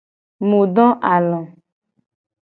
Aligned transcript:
Mu 0.47 0.61
do 0.75 0.87
alo. 1.15 1.41